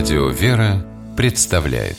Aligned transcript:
Радио 0.00 0.28
«Вера» 0.28 0.82
представляет 1.14 1.98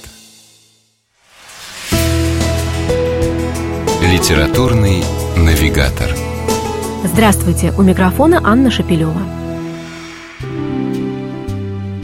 Литературный 4.02 5.04
навигатор 5.38 6.10
Здравствуйте! 7.04 7.72
У 7.78 7.84
микрофона 7.84 8.42
Анна 8.44 8.72
Шапилева. 8.72 9.22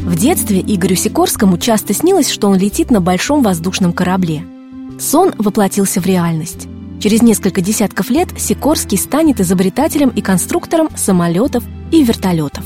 В 0.03 0.15
детстве 0.15 0.61
Игорю 0.61 0.95
Сикорскому 0.95 1.57
часто 1.57 1.95
снилось, 1.95 2.29
что 2.29 2.47
он 2.47 2.59
летит 2.59 2.91
на 2.91 3.01
большом 3.01 3.41
воздушном 3.41 3.91
корабле. 3.91 4.43
Сон 4.99 5.33
воплотился 5.39 5.99
в 5.99 6.05
реальность. 6.05 6.67
Через 7.01 7.23
несколько 7.23 7.61
десятков 7.61 8.11
лет 8.11 8.29
Сикорский 8.37 8.99
станет 8.99 9.39
изобретателем 9.39 10.09
и 10.09 10.21
конструктором 10.21 10.89
самолетов 10.95 11.63
и 11.91 12.03
вертолетов. 12.03 12.63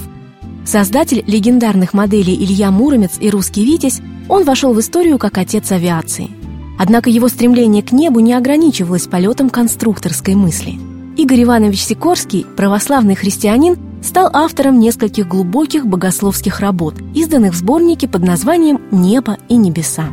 Создатель 0.66 1.24
легендарных 1.26 1.94
моделей 1.94 2.36
Илья 2.36 2.72
Муромец 2.72 3.14
и 3.20 3.30
русский 3.30 3.66
«Витязь», 3.66 4.00
он 4.30 4.44
вошел 4.44 4.74
в 4.74 4.80
историю 4.80 5.18
как 5.18 5.38
отец 5.38 5.72
авиации. 5.72 6.30
Однако 6.78 7.10
его 7.10 7.28
стремление 7.28 7.84
к 7.84 7.92
небу 7.92 8.20
не 8.20 8.34
ограничивалось 8.34 9.08
полетом 9.08 9.50
конструкторской 9.50 10.36
мысли. 10.36 10.80
Игорь 11.18 11.44
Иванович 11.44 11.84
Сикорский, 11.84 12.46
православный 12.56 13.16
христианин, 13.16 13.78
стал 14.02 14.30
автором 14.34 14.80
нескольких 14.80 15.28
глубоких 15.28 15.86
богословских 15.86 16.60
работ, 16.60 16.96
изданных 17.14 17.54
в 17.54 17.58
сборнике 17.58 18.08
под 18.08 18.24
названием 18.24 18.80
«Небо 18.92 19.38
и 19.50 19.56
небеса». 19.56 20.06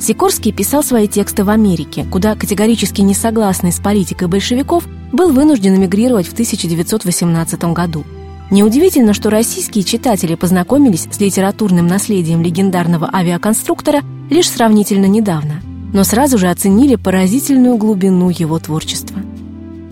Сикорский 0.00 0.52
писал 0.52 0.82
свои 0.82 1.08
тексты 1.08 1.44
в 1.44 1.50
Америке, 1.50 2.06
куда 2.10 2.34
категорически 2.34 3.00
не 3.00 3.14
согласный 3.14 3.72
с 3.72 3.80
политикой 3.80 4.28
большевиков 4.28 4.84
был 5.12 5.32
вынужден 5.32 5.76
эмигрировать 5.76 6.26
в 6.26 6.32
1918 6.32 7.64
году. 7.72 8.04
Неудивительно, 8.50 9.14
что 9.14 9.30
российские 9.30 9.84
читатели 9.84 10.34
познакомились 10.34 11.08
с 11.10 11.20
литературным 11.20 11.86
наследием 11.86 12.42
легендарного 12.42 13.10
авиаконструктора 13.12 14.02
лишь 14.30 14.50
сравнительно 14.50 15.06
недавно, 15.06 15.62
но 15.92 16.04
сразу 16.04 16.38
же 16.38 16.48
оценили 16.48 16.96
поразительную 16.96 17.76
глубину 17.76 18.28
его 18.28 18.58
творчества. 18.58 19.20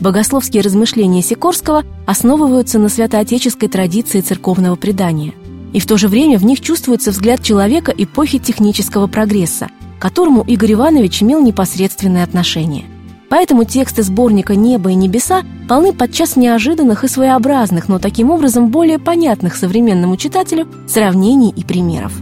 Богословские 0.00 0.62
размышления 0.62 1.22
Сикорского 1.22 1.84
основываются 2.06 2.78
на 2.78 2.88
святоотеческой 2.88 3.68
традиции 3.68 4.20
церковного 4.20 4.76
предания, 4.76 5.32
и 5.72 5.80
в 5.80 5.86
то 5.86 5.96
же 5.96 6.08
время 6.08 6.38
в 6.38 6.44
них 6.44 6.60
чувствуется 6.60 7.10
взгляд 7.12 7.42
человека 7.42 7.94
эпохи 7.96 8.38
технического 8.38 9.06
прогресса, 9.06 9.68
к 9.98 10.02
которому 10.02 10.42
Игорь 10.42 10.72
Иванович 10.72 11.22
имел 11.22 11.40
непосредственное 11.40 12.24
отношение. 12.24 12.84
Поэтому 13.32 13.64
тексты 13.64 14.02
сборника 14.02 14.54
«Небо 14.54 14.90
и 14.90 14.94
небеса» 14.94 15.42
полны 15.66 15.94
подчас 15.94 16.36
неожиданных 16.36 17.02
и 17.02 17.08
своеобразных, 17.08 17.88
но 17.88 17.98
таким 17.98 18.30
образом 18.30 18.68
более 18.68 18.98
понятных 18.98 19.56
современному 19.56 20.18
читателю 20.18 20.68
сравнений 20.86 21.48
и 21.48 21.64
примеров. 21.64 22.12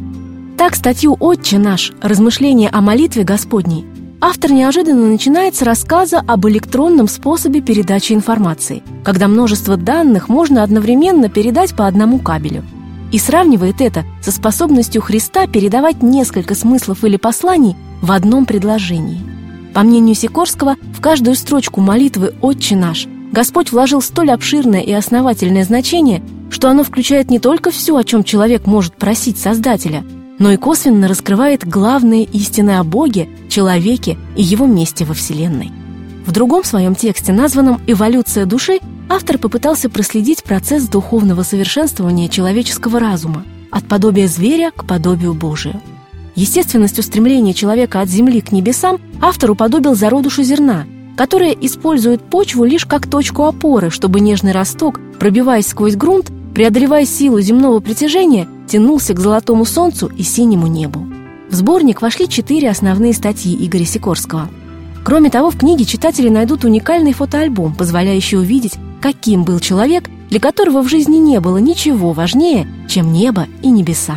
Так 0.56 0.77
статью 0.77 1.17
«Отче 1.19 1.58
наш. 1.58 1.91
Размышления 2.00 2.69
о 2.69 2.80
молитве 2.80 3.25
Господней» 3.25 3.86
автор 4.20 4.52
неожиданно 4.52 5.08
начинает 5.08 5.56
с 5.56 5.62
рассказа 5.62 6.20
об 6.20 6.47
электронном 6.47 7.08
способе 7.08 7.61
передачи 7.61 8.12
информации, 8.12 8.84
когда 9.02 9.27
множество 9.27 9.77
данных 9.77 10.28
можно 10.28 10.62
одновременно 10.62 11.28
передать 11.28 11.74
по 11.74 11.89
одному 11.89 12.20
кабелю. 12.20 12.62
И 13.11 13.19
сравнивает 13.19 13.80
это 13.80 14.05
со 14.22 14.30
способностью 14.30 15.02
Христа 15.02 15.48
передавать 15.48 16.05
несколько 16.05 16.55
смыслов 16.55 17.02
или 17.02 17.17
посланий 17.17 17.74
в 18.00 18.12
одном 18.12 18.47
предложении– 18.47 19.20
по 19.75 19.83
мнению 19.83 20.15
Сикорского, 20.15 20.77
в 20.95 21.01
каждую 21.01 21.37
строчку 21.37 21.81
молитвы 21.81 22.35
«Отче 22.41 22.77
наш» 22.77 23.07
Господь 23.33 23.71
вложил 23.71 24.03
столь 24.03 24.33
обширное 24.33 24.81
и 24.81 24.93
основательное 24.93 25.65
значение, 25.65 26.23
что 26.51 26.69
оно 26.69 26.83
включает 26.83 27.31
не 27.31 27.39
только 27.39 27.71
все, 27.71 27.97
о 27.97 28.05
чем 28.05 28.25
человек 28.25 28.67
может 28.67 28.97
просить 28.97 29.39
Создателя, 29.39 30.05
но 30.41 30.51
и 30.51 30.57
косвенно 30.57 31.07
раскрывает 31.07 31.67
главные 31.67 32.25
истины 32.25 32.79
о 32.79 32.85
Боге, 32.85 33.29
человеке 33.48 34.19
и 34.36 34.42
его 34.42 34.67
месте 34.67 35.05
во 35.05 35.14
Вселенной. 35.14 35.70
В 36.27 36.33
другом 36.33 36.64
своем 36.64 36.95
тексте, 36.95 37.33
названном 37.33 37.80
«Эволюция 37.86 38.47
души», 38.47 38.80
автор 39.09 39.39
попытался 39.39 39.89
проследить 39.89 40.42
процесс 40.42 40.89
духовного 40.89 41.42
совершенствования 41.42 42.29
человеческого 42.29 42.98
разума 42.98 43.45
от 43.70 43.85
подобия 43.86 44.27
зверя 44.27 44.73
к 44.75 44.85
подобию 44.86 45.35
Божию. 45.35 45.80
Естественностью 46.35 47.02
стремления 47.02 47.55
человека 47.55 48.01
от 48.01 48.08
земли 48.08 48.41
к 48.41 48.52
небесам 48.52 48.98
автор 49.20 49.51
уподобил 49.51 49.95
зародушу 49.95 50.42
зерна, 50.42 50.86
которое 51.17 51.52
использует 51.52 52.23
почву 52.23 52.64
лишь 52.64 52.86
как 52.86 53.07
точку 53.07 53.45
опоры, 53.45 53.91
чтобы 53.91 54.20
нежный 54.20 54.52
росток, 54.52 55.01
пробиваясь 55.18 55.67
сквозь 55.67 55.96
грунт, 55.96 56.30
преодолевая 56.55 57.05
силу 57.05 57.41
земного 57.41 57.80
притяжения, 57.80 58.48
тянулся 58.67 59.14
к 59.14 59.20
золотому 59.20 59.64
солнцу 59.64 60.11
и 60.17 60.23
синему 60.23 60.67
небу. 60.67 61.07
В 61.51 61.55
сборник 61.55 62.01
вошли 62.01 62.29
четыре 62.29 62.70
основные 62.70 63.12
статьи 63.12 63.57
Игоря 63.67 63.85
Сикорского. 63.85 64.48
Кроме 65.05 65.30
того, 65.30 65.51
в 65.51 65.58
книге 65.58 65.85
читатели 65.85 66.29
найдут 66.29 66.64
уникальный 66.64 67.12
фотоальбом, 67.12 67.74
позволяющий 67.74 68.36
увидеть, 68.36 68.74
каким 69.01 69.45
был 69.45 69.58
человек, 69.58 70.08
для 70.29 70.39
которого 70.39 70.83
в 70.83 70.89
жизни 70.89 71.17
не 71.17 71.41
было 71.41 71.58
ничего 71.58 72.12
важнее, 72.12 72.68
чем 72.89 73.12
небо 73.12 73.47
и 73.62 73.68
небеса. 73.68 74.17